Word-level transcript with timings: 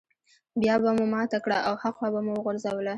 بيا 0.61 0.75
به 0.83 0.89
مو 0.97 1.05
ماته 1.13 1.37
کړه 1.43 1.57
او 1.67 1.73
هاخوا 1.81 2.07
به 2.13 2.19
مو 2.25 2.31
وغورځوله. 2.35 2.89